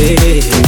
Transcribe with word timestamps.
together, 0.00 0.59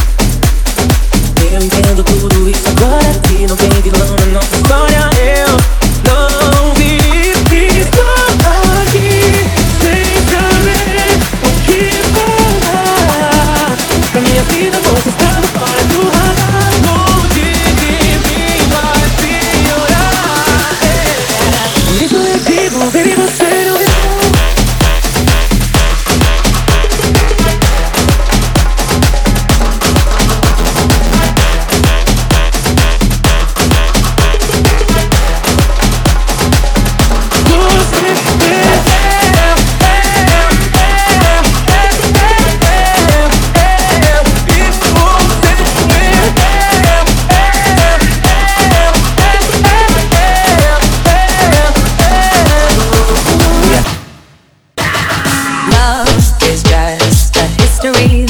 forgive 57.82 58.21